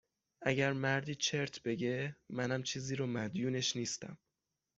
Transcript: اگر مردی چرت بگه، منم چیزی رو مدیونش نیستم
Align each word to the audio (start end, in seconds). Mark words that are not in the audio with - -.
اگر 0.41 0.73
مردی 0.73 1.15
چرت 1.15 1.61
بگه، 1.63 2.15
منم 2.29 2.63
چیزی 2.63 2.95
رو 2.95 3.07
مدیونش 3.07 3.75
نیستم 3.75 4.17